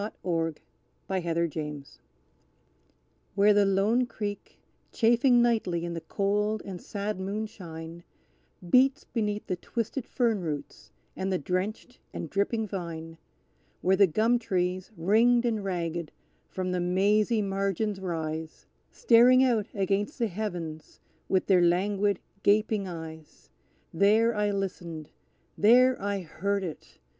[0.01, 0.55] The Wail in
[1.07, 1.87] the Native Oak
[3.35, 4.57] Where the lone creek,
[4.91, 8.03] chafing nightly in the cold and sad moonshine,
[8.67, 13.19] Beats beneath the twisted fern roots and the drenched and dripping vine;
[13.81, 16.11] Where the gum trees, ringed and ragged,
[16.47, 20.99] from the mazy margins rise, Staring out against the heavens
[21.29, 23.51] with their languid gaping eyes;
[23.93, 25.11] There I listened
[25.55, 26.97] there I heard it!